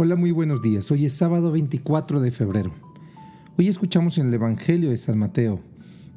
[0.00, 0.92] Hola, muy buenos días.
[0.92, 2.70] Hoy es sábado 24 de febrero.
[3.58, 5.58] Hoy escuchamos en el Evangelio de San Mateo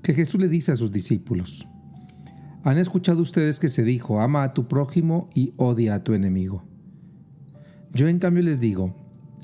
[0.04, 1.68] que Jesús le dice a sus discípulos,
[2.64, 6.64] han escuchado ustedes que se dijo, ama a tu prójimo y odia a tu enemigo.
[7.92, 8.94] Yo en cambio les digo,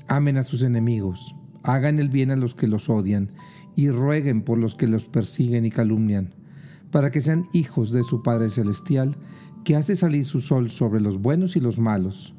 [0.06, 1.34] amen a sus enemigos,
[1.64, 3.32] hagan el bien a los que los odian
[3.74, 6.32] y rueguen por los que los persiguen y calumnian,
[6.92, 9.16] para que sean hijos de su Padre Celestial,
[9.64, 12.36] que hace salir su sol sobre los buenos y los malos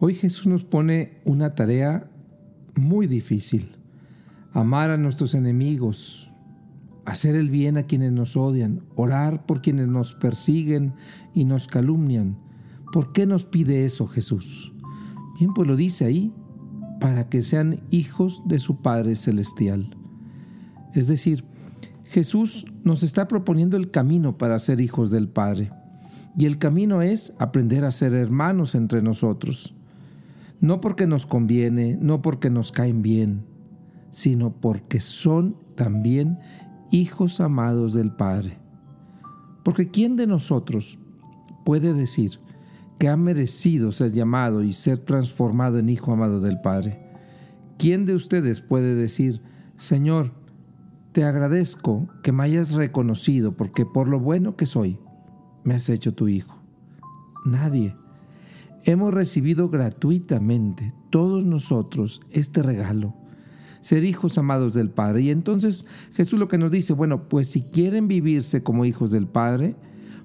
[0.00, 2.10] Hoy Jesús nos pone una tarea
[2.74, 3.76] muy difícil.
[4.52, 6.32] Amar a nuestros enemigos,
[7.04, 10.94] hacer el bien a quienes nos odian, orar por quienes nos persiguen
[11.32, 12.36] y nos calumnian.
[12.92, 14.72] ¿Por qué nos pide eso Jesús?
[15.38, 16.34] Bien, pues lo dice ahí,
[17.00, 19.96] para que sean hijos de su Padre Celestial.
[20.92, 21.44] Es decir,
[22.04, 25.70] Jesús nos está proponiendo el camino para ser hijos del Padre.
[26.36, 29.74] Y el camino es aprender a ser hermanos entre nosotros
[30.64, 33.44] no porque nos conviene, no porque nos caen bien,
[34.10, 36.38] sino porque son también
[36.90, 38.56] hijos amados del Padre.
[39.62, 40.98] Porque ¿quién de nosotros
[41.66, 42.40] puede decir
[42.98, 46.98] que ha merecido ser llamado y ser transformado en hijo amado del Padre?
[47.76, 49.42] ¿Quién de ustedes puede decir,
[49.76, 50.32] Señor,
[51.12, 54.98] te agradezco que me hayas reconocido porque por lo bueno que soy,
[55.62, 56.62] me has hecho tu hijo?
[57.44, 57.94] Nadie
[58.84, 63.14] hemos recibido gratuitamente todos nosotros este regalo,
[63.80, 65.22] ser hijos amados del Padre.
[65.22, 69.26] Y entonces Jesús lo que nos dice, bueno, pues si quieren vivirse como hijos del
[69.26, 69.76] Padre,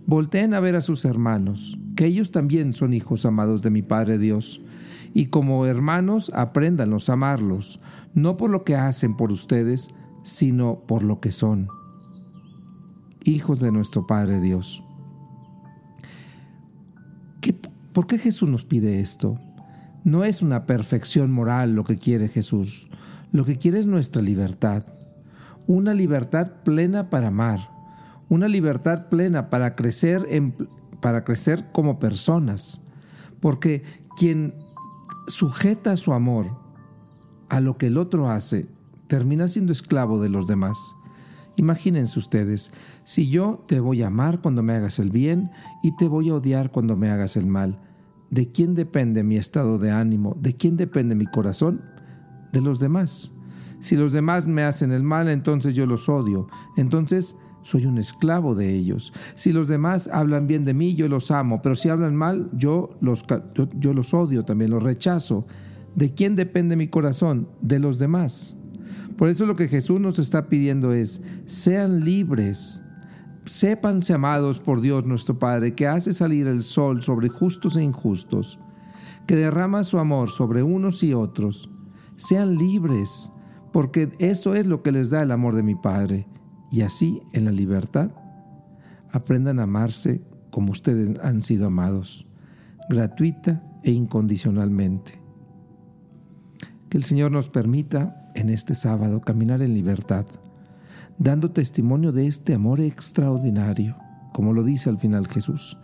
[0.06, 4.18] volteen a ver a sus hermanos, que ellos también son hijos amados de mi Padre
[4.18, 4.62] Dios.
[5.14, 7.80] Y como hermanos, apréndanos a amarlos,
[8.14, 9.90] no por lo que hacen por ustedes,
[10.24, 11.68] sino por lo que son.
[13.24, 14.84] Hijos de nuestro Padre Dios.
[17.94, 19.40] ¿Por qué Jesús nos pide esto?
[20.04, 22.90] No es una perfección moral lo que quiere Jesús.
[23.32, 24.84] Lo que quiere es nuestra libertad.
[25.68, 27.72] Una libertad plena para amar.
[28.30, 30.28] Una libertad plena para crecer,
[31.02, 32.86] para crecer como personas.
[33.40, 33.84] Porque
[34.18, 34.54] quien
[35.28, 36.58] sujeta su amor
[37.50, 38.68] a lo que el otro hace,
[39.08, 40.96] termina siendo esclavo de los demás.
[41.56, 42.72] Imagínense ustedes,
[43.04, 45.52] si yo te voy a amar cuando me hagas el bien
[45.84, 47.80] y te voy a odiar cuando me hagas el mal,
[48.30, 50.38] ¿De quién depende mi estado de ánimo?
[50.40, 51.82] ¿De quién depende mi corazón?
[52.52, 53.32] De los demás.
[53.80, 56.48] Si los demás me hacen el mal, entonces yo los odio.
[56.78, 59.14] Entonces soy un esclavo de ellos.
[59.34, 61.62] Si los demás hablan bien de mí, yo los amo.
[61.64, 63.26] Pero si hablan mal, yo los,
[63.80, 65.48] yo, los odio también, los rechazo.
[65.96, 67.50] ¿De quién depende mi corazón?
[67.62, 68.59] De los demás.
[69.20, 72.84] Por eso lo que Jesús nos está pidiendo es, sean libres
[73.50, 78.60] Sépanse amados por Dios nuestro Padre, que hace salir el sol sobre justos e injustos,
[79.26, 81.70] que derrama su amor sobre unos y otros.
[82.16, 83.32] Sean libres,
[83.74, 86.28] porque eso es lo que les da el amor de mi Padre.
[86.72, 88.12] Y así, en la libertad,
[89.12, 92.28] aprendan a amarse como ustedes han sido amados,
[92.88, 95.19] gratuita e incondicionalmente.
[96.90, 100.26] Que el Señor nos permita en este sábado caminar en libertad
[101.20, 103.96] dando testimonio de este amor extraordinario,
[104.34, 105.78] como lo dice al final Jesús.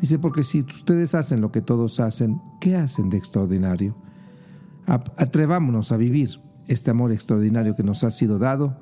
[0.00, 3.96] Dice, porque si ustedes hacen lo que todos hacen, ¿qué hacen de extraordinario?
[4.86, 8.78] Atrevámonos a vivir este amor extraordinario que nos ha sido dado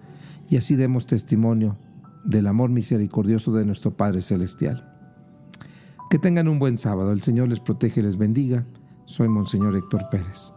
[0.51, 1.79] y así demos testimonio
[2.25, 4.91] del amor misericordioso de nuestro Padre Celestial.
[6.11, 7.13] Que tengan un buen sábado.
[7.13, 8.65] El Señor les protege y les bendiga.
[9.07, 10.53] Soy Monseñor Héctor Pérez.